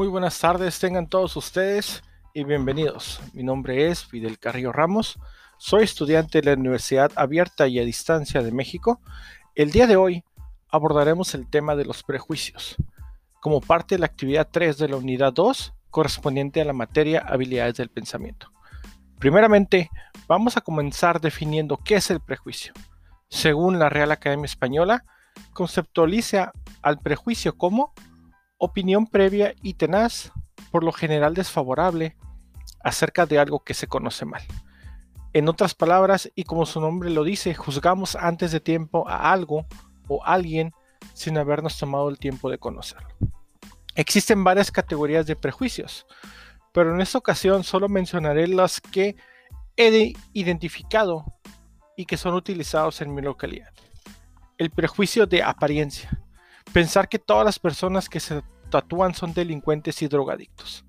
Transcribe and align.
Muy 0.00 0.08
buenas 0.08 0.38
tardes, 0.38 0.78
tengan 0.78 1.06
todos 1.06 1.36
ustedes 1.36 2.02
y 2.32 2.44
bienvenidos. 2.44 3.20
Mi 3.34 3.42
nombre 3.42 3.88
es 3.88 4.02
Fidel 4.02 4.38
Carrillo 4.38 4.72
Ramos, 4.72 5.18
soy 5.58 5.82
estudiante 5.82 6.40
de 6.40 6.46
la 6.46 6.58
Universidad 6.58 7.12
Abierta 7.16 7.68
y 7.68 7.78
a 7.78 7.84
Distancia 7.84 8.42
de 8.42 8.50
México. 8.50 9.02
El 9.54 9.72
día 9.72 9.86
de 9.86 9.96
hoy 9.96 10.24
abordaremos 10.70 11.34
el 11.34 11.50
tema 11.50 11.76
de 11.76 11.84
los 11.84 12.02
prejuicios, 12.02 12.76
como 13.42 13.60
parte 13.60 13.96
de 13.96 13.98
la 13.98 14.06
actividad 14.06 14.48
3 14.50 14.78
de 14.78 14.88
la 14.88 14.96
unidad 14.96 15.34
2, 15.34 15.74
correspondiente 15.90 16.62
a 16.62 16.64
la 16.64 16.72
materia 16.72 17.20
habilidades 17.20 17.74
del 17.74 17.90
pensamiento. 17.90 18.50
Primeramente, 19.18 19.90
vamos 20.26 20.56
a 20.56 20.62
comenzar 20.62 21.20
definiendo 21.20 21.76
qué 21.76 21.96
es 21.96 22.10
el 22.10 22.20
prejuicio. 22.20 22.72
Según 23.28 23.78
la 23.78 23.90
Real 23.90 24.12
Academia 24.12 24.46
Española, 24.46 25.04
conceptualiza 25.52 26.52
al 26.80 27.00
prejuicio 27.00 27.58
como 27.58 27.92
opinión 28.60 29.06
previa 29.06 29.54
y 29.62 29.74
tenaz, 29.74 30.32
por 30.70 30.84
lo 30.84 30.92
general 30.92 31.34
desfavorable, 31.34 32.16
acerca 32.84 33.26
de 33.26 33.38
algo 33.38 33.64
que 33.64 33.74
se 33.74 33.88
conoce 33.88 34.24
mal. 34.26 34.42
En 35.32 35.48
otras 35.48 35.74
palabras, 35.74 36.30
y 36.34 36.44
como 36.44 36.66
su 36.66 36.80
nombre 36.80 37.10
lo 37.10 37.24
dice, 37.24 37.54
juzgamos 37.54 38.16
antes 38.16 38.52
de 38.52 38.60
tiempo 38.60 39.08
a 39.08 39.32
algo 39.32 39.66
o 40.08 40.24
alguien 40.24 40.72
sin 41.14 41.38
habernos 41.38 41.78
tomado 41.78 42.08
el 42.10 42.18
tiempo 42.18 42.50
de 42.50 42.58
conocerlo. 42.58 43.08
Existen 43.94 44.44
varias 44.44 44.70
categorías 44.70 45.26
de 45.26 45.36
prejuicios, 45.36 46.06
pero 46.72 46.94
en 46.94 47.00
esta 47.00 47.18
ocasión 47.18 47.64
solo 47.64 47.88
mencionaré 47.88 48.46
las 48.46 48.80
que 48.80 49.16
he 49.76 50.12
identificado 50.32 51.24
y 51.96 52.04
que 52.04 52.16
son 52.16 52.34
utilizados 52.34 53.00
en 53.00 53.14
mi 53.14 53.22
localidad. 53.22 53.72
El 54.58 54.70
prejuicio 54.70 55.26
de 55.26 55.42
apariencia. 55.42 56.10
Pensar 56.72 57.08
que 57.08 57.18
todas 57.18 57.44
las 57.44 57.58
personas 57.58 58.08
que 58.08 58.20
se 58.20 58.42
tatúan 58.70 59.14
son 59.14 59.34
delincuentes 59.34 60.00
y 60.02 60.08
drogadictos. 60.08 60.84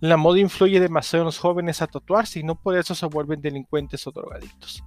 La 0.00 0.16
moda 0.16 0.40
influye 0.40 0.80
demasiado 0.80 1.22
en 1.22 1.26
los 1.26 1.38
jóvenes 1.38 1.80
a 1.80 1.86
tatuarse 1.86 2.40
y 2.40 2.42
no 2.42 2.56
por 2.56 2.76
eso 2.76 2.94
se 2.94 3.06
vuelven 3.06 3.40
delincuentes 3.40 4.06
o 4.06 4.10
drogadictos. 4.10 4.82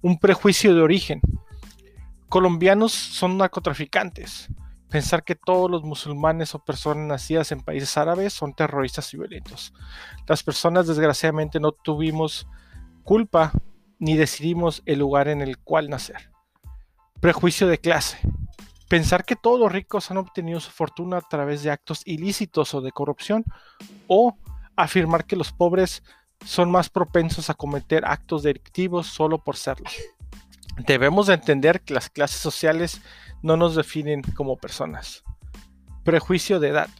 Un 0.00 0.18
prejuicio 0.18 0.74
de 0.74 0.80
origen. 0.80 1.20
Colombianos 2.28 2.92
son 2.92 3.36
narcotraficantes. 3.36 4.48
Pensar 4.88 5.24
que 5.24 5.34
todos 5.34 5.70
los 5.70 5.82
musulmanes 5.82 6.54
o 6.54 6.64
personas 6.64 7.06
nacidas 7.06 7.50
en 7.50 7.60
países 7.60 7.96
árabes 7.96 8.32
son 8.32 8.54
terroristas 8.54 9.12
y 9.12 9.16
violentos. 9.16 9.74
Las 10.26 10.42
personas 10.42 10.86
desgraciadamente 10.86 11.58
no 11.58 11.72
tuvimos 11.72 12.46
culpa 13.02 13.52
ni 13.98 14.16
decidimos 14.16 14.82
el 14.86 14.98
lugar 14.98 15.28
en 15.28 15.42
el 15.42 15.58
cual 15.58 15.88
nacer. 15.88 16.30
Prejuicio 17.20 17.66
de 17.66 17.78
clase. 17.78 18.18
Pensar 18.92 19.24
que 19.24 19.36
todos 19.36 19.58
los 19.58 19.72
ricos 19.72 20.10
han 20.10 20.18
obtenido 20.18 20.60
su 20.60 20.70
fortuna 20.70 21.16
a 21.16 21.22
través 21.22 21.62
de 21.62 21.70
actos 21.70 22.02
ilícitos 22.04 22.74
o 22.74 22.82
de 22.82 22.92
corrupción 22.92 23.42
o 24.06 24.36
afirmar 24.76 25.24
que 25.24 25.34
los 25.34 25.50
pobres 25.50 26.02
son 26.44 26.70
más 26.70 26.90
propensos 26.90 27.48
a 27.48 27.54
cometer 27.54 28.04
actos 28.04 28.42
delictivos 28.42 29.06
solo 29.06 29.38
por 29.38 29.56
serlo. 29.56 29.88
Debemos 30.76 31.30
entender 31.30 31.80
que 31.80 31.94
las 31.94 32.10
clases 32.10 32.38
sociales 32.40 33.00
no 33.40 33.56
nos 33.56 33.76
definen 33.76 34.20
como 34.36 34.58
personas. 34.58 35.24
Prejuicio 36.04 36.60
de 36.60 36.68
edad. 36.68 36.90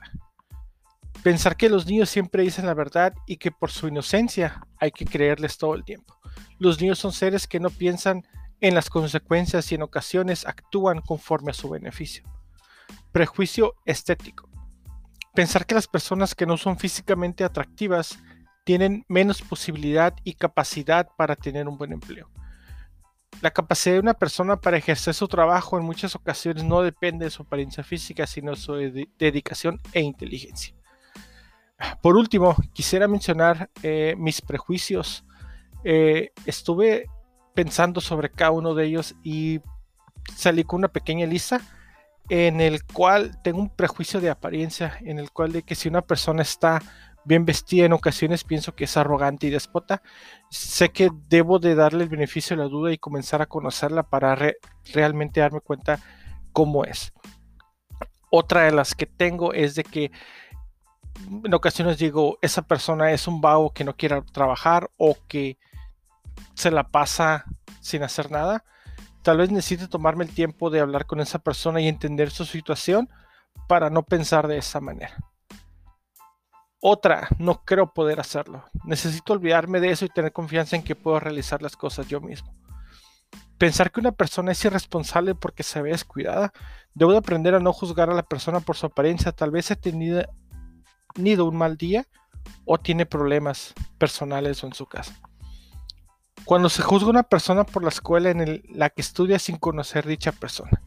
Pensar 1.22 1.58
que 1.58 1.68
los 1.68 1.84
niños 1.84 2.08
siempre 2.08 2.42
dicen 2.42 2.64
la 2.64 2.72
verdad 2.72 3.12
y 3.26 3.36
que 3.36 3.52
por 3.52 3.70
su 3.70 3.88
inocencia 3.88 4.66
hay 4.78 4.92
que 4.92 5.04
creerles 5.04 5.58
todo 5.58 5.74
el 5.74 5.84
tiempo. 5.84 6.18
Los 6.58 6.80
niños 6.80 6.98
son 6.98 7.12
seres 7.12 7.46
que 7.46 7.60
no 7.60 7.68
piensan 7.68 8.22
en 8.62 8.74
las 8.76 8.88
consecuencias 8.88 9.70
y 9.70 9.74
en 9.74 9.82
ocasiones 9.82 10.46
actúan 10.46 11.00
conforme 11.00 11.50
a 11.50 11.54
su 11.54 11.68
beneficio. 11.68 12.24
Prejuicio 13.10 13.74
estético. 13.84 14.48
Pensar 15.34 15.66
que 15.66 15.74
las 15.74 15.88
personas 15.88 16.34
que 16.34 16.46
no 16.46 16.56
son 16.56 16.78
físicamente 16.78 17.42
atractivas 17.42 18.18
tienen 18.64 19.04
menos 19.08 19.42
posibilidad 19.42 20.14
y 20.22 20.34
capacidad 20.34 21.08
para 21.18 21.34
tener 21.34 21.66
un 21.66 21.76
buen 21.76 21.92
empleo. 21.92 22.30
La 23.40 23.50
capacidad 23.50 23.96
de 23.96 24.00
una 24.00 24.14
persona 24.14 24.60
para 24.60 24.76
ejercer 24.76 25.14
su 25.14 25.26
trabajo 25.26 25.76
en 25.76 25.84
muchas 25.84 26.14
ocasiones 26.14 26.62
no 26.62 26.82
depende 26.82 27.24
de 27.24 27.30
su 27.30 27.42
apariencia 27.42 27.82
física, 27.82 28.28
sino 28.28 28.52
de 28.52 28.56
su 28.56 28.74
dedicación 29.18 29.80
e 29.92 30.02
inteligencia. 30.02 30.72
Por 32.00 32.16
último, 32.16 32.54
quisiera 32.72 33.08
mencionar 33.08 33.68
eh, 33.82 34.14
mis 34.16 34.40
prejuicios. 34.40 35.24
Eh, 35.82 36.30
estuve 36.46 37.08
pensando 37.54 38.00
sobre 38.00 38.30
cada 38.30 38.50
uno 38.52 38.74
de 38.74 38.86
ellos 38.86 39.14
y 39.22 39.60
salí 40.34 40.64
con 40.64 40.78
una 40.78 40.88
pequeña 40.88 41.26
lista 41.26 41.60
en 42.28 42.60
el 42.60 42.84
cual 42.84 43.40
tengo 43.42 43.58
un 43.58 43.68
prejuicio 43.68 44.20
de 44.20 44.30
apariencia, 44.30 44.96
en 45.00 45.18
el 45.18 45.30
cual 45.30 45.52
de 45.52 45.62
que 45.62 45.74
si 45.74 45.88
una 45.88 46.02
persona 46.02 46.42
está 46.42 46.80
bien 47.24 47.44
vestida 47.44 47.84
en 47.86 47.92
ocasiones 47.92 48.44
pienso 48.44 48.74
que 48.74 48.84
es 48.84 48.96
arrogante 48.96 49.46
y 49.46 49.50
despota. 49.50 50.02
Sé 50.50 50.90
que 50.90 51.10
debo 51.28 51.58
de 51.58 51.74
darle 51.74 52.04
el 52.04 52.10
beneficio 52.10 52.56
de 52.56 52.62
la 52.62 52.68
duda 52.68 52.92
y 52.92 52.98
comenzar 52.98 53.42
a 53.42 53.46
conocerla 53.46 54.02
para 54.02 54.36
realmente 54.92 55.40
darme 55.40 55.60
cuenta 55.60 56.00
cómo 56.52 56.84
es. 56.84 57.12
Otra 58.30 58.62
de 58.62 58.72
las 58.72 58.94
que 58.94 59.06
tengo 59.06 59.52
es 59.52 59.74
de 59.74 59.84
que 59.84 60.10
en 61.44 61.54
ocasiones 61.54 61.98
digo, 61.98 62.38
esa 62.40 62.62
persona 62.62 63.12
es 63.12 63.28
un 63.28 63.40
vago 63.40 63.72
que 63.72 63.84
no 63.84 63.96
quiere 63.96 64.22
trabajar 64.32 64.90
o 64.96 65.16
que 65.28 65.58
se 66.62 66.70
la 66.70 66.84
pasa 66.84 67.44
sin 67.80 68.04
hacer 68.04 68.30
nada. 68.30 68.64
Tal 69.22 69.38
vez 69.38 69.50
necesite 69.50 69.88
tomarme 69.88 70.24
el 70.24 70.32
tiempo 70.32 70.70
de 70.70 70.78
hablar 70.78 71.06
con 71.06 71.20
esa 71.20 71.40
persona 71.40 71.80
y 71.80 71.88
entender 71.88 72.30
su 72.30 72.44
situación 72.44 73.08
para 73.66 73.90
no 73.90 74.04
pensar 74.04 74.46
de 74.46 74.58
esa 74.58 74.80
manera. 74.80 75.16
Otra, 76.80 77.28
no 77.38 77.64
creo 77.64 77.92
poder 77.92 78.20
hacerlo. 78.20 78.64
Necesito 78.84 79.32
olvidarme 79.32 79.80
de 79.80 79.90
eso 79.90 80.04
y 80.04 80.08
tener 80.08 80.32
confianza 80.32 80.76
en 80.76 80.84
que 80.84 80.94
puedo 80.94 81.18
realizar 81.18 81.62
las 81.62 81.76
cosas 81.76 82.06
yo 82.06 82.20
mismo. 82.20 82.54
Pensar 83.58 83.90
que 83.90 84.00
una 84.00 84.12
persona 84.12 84.52
es 84.52 84.64
irresponsable 84.64 85.34
porque 85.34 85.64
se 85.64 85.82
ve 85.82 85.90
descuidada. 85.90 86.52
Debo 86.94 87.10
de 87.10 87.18
aprender 87.18 87.56
a 87.56 87.60
no 87.60 87.72
juzgar 87.72 88.08
a 88.08 88.14
la 88.14 88.24
persona 88.24 88.60
por 88.60 88.76
su 88.76 88.86
apariencia. 88.86 89.32
Tal 89.32 89.50
vez 89.50 89.66
tenido, 89.80 90.22
tenido 91.12 91.44
un 91.44 91.56
mal 91.56 91.76
día 91.76 92.06
o 92.64 92.78
tiene 92.78 93.06
problemas 93.06 93.74
personales 93.98 94.62
o 94.62 94.68
en 94.68 94.74
su 94.74 94.86
casa. 94.86 95.20
Cuando 96.44 96.68
se 96.68 96.82
juzga 96.82 97.10
una 97.10 97.22
persona 97.22 97.64
por 97.64 97.82
la 97.82 97.90
escuela 97.90 98.30
en 98.30 98.62
la 98.68 98.90
que 98.90 99.00
estudia 99.00 99.38
sin 99.38 99.56
conocer 99.56 100.06
dicha 100.06 100.32
persona. 100.32 100.82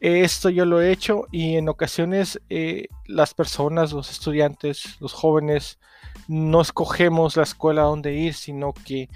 Esto 0.00 0.50
yo 0.50 0.64
lo 0.66 0.80
he 0.80 0.92
hecho 0.92 1.26
y 1.32 1.56
en 1.56 1.68
ocasiones 1.68 2.40
eh, 2.50 2.86
las 3.06 3.34
personas, 3.34 3.92
los 3.92 4.10
estudiantes, 4.10 5.00
los 5.00 5.12
jóvenes, 5.12 5.78
no 6.28 6.60
escogemos 6.60 7.36
la 7.36 7.42
escuela 7.44 7.82
donde 7.82 8.14
ir, 8.14 8.34
sino 8.34 8.72
que 8.72 9.08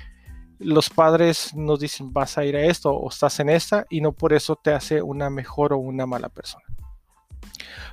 los 0.58 0.90
padres 0.90 1.54
nos 1.54 1.80
dicen 1.80 2.12
vas 2.12 2.36
a 2.38 2.44
ir 2.44 2.56
a 2.56 2.64
esto 2.64 2.90
o 2.92 3.08
estás 3.08 3.40
en 3.40 3.48
esta 3.48 3.86
y 3.88 4.00
no 4.00 4.12
por 4.12 4.32
eso 4.32 4.56
te 4.56 4.72
hace 4.72 5.00
una 5.00 5.30
mejor 5.30 5.72
o 5.72 5.78
una 5.78 6.06
mala 6.06 6.28
persona. 6.28 6.64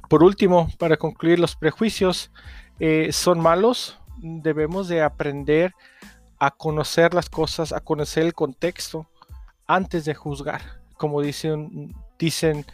Por 0.10 0.24
último, 0.24 0.70
para 0.78 0.98
concluir, 0.98 1.40
los 1.40 1.56
prejuicios 1.56 2.32
eh, 2.80 3.10
son 3.12 3.40
malos. 3.40 4.00
Debemos 4.18 4.88
de 4.88 5.02
aprender 5.02 5.74
a 6.40 6.52
conocer 6.52 7.14
las 7.14 7.30
cosas, 7.30 7.74
a 7.74 7.80
conocer 7.80 8.24
el 8.24 8.34
contexto 8.34 9.08
antes 9.66 10.06
de 10.06 10.14
juzgar. 10.14 10.62
Como 10.98 11.22
dicen, 11.22 11.96
dicen 12.18 12.66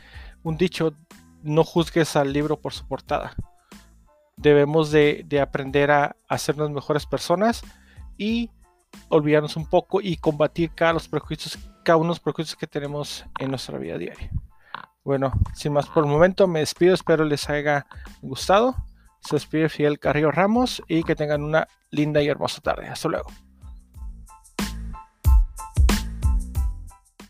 un 0.44 0.58
dicho, 0.58 0.94
no 1.42 1.64
juzgues 1.64 2.16
al 2.16 2.34
libro 2.34 2.58
por 2.58 2.74
su 2.74 2.88
portada. 2.88 3.36
Debemos 4.38 4.92
de, 4.92 5.26
aprender 5.42 5.92
a, 5.92 6.16
hacernos 6.28 6.72
mejores 6.72 7.06
personas 7.06 7.62
y 8.18 8.50
olvidarnos 9.10 9.56
un 9.56 9.66
poco 9.66 10.02
y 10.02 10.18
combatir 10.18 10.72
cada, 10.74 10.94
los 10.94 11.08
prejuicios, 11.08 11.58
cada 11.84 11.98
uno 11.98 12.06
de 12.06 12.10
los 12.10 12.20
prejuicios 12.20 12.56
que 12.56 12.68
tenemos 12.68 13.26
en 13.40 13.50
nuestra 13.50 13.78
vida 13.78 13.98
diaria. 13.98 14.32
Bueno, 15.04 15.34
sin 15.54 15.74
más 15.74 15.88
por 15.88 16.06
el 16.06 16.10
momento, 16.10 16.48
me 16.48 16.60
despido, 16.60 16.94
espero 16.94 17.26
les 17.26 17.50
haya 17.50 17.86
gustado. 18.22 18.76
Se 19.20 19.36
despide 19.36 19.70
Fidel 19.70 20.00
Carrillo 20.00 20.32
Ramos 20.32 20.82
y 20.88 21.04
que 21.04 21.16
tengan 21.16 21.44
una 21.44 21.68
linda 21.92 22.22
y 22.22 22.28
hermosa 22.28 22.62
tarde. 22.62 22.88
Hasta 22.88 23.10
luego. 23.10 23.30